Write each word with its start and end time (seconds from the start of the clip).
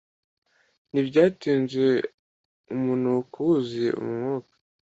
ntibyatinze 0.91 1.85
umunuko 2.73 3.37
wuzuye 3.47 3.89
umwuka 4.01 4.53